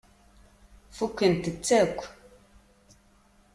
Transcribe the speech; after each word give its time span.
Fukkent-tt 0.97 1.67
akk. 1.79 1.99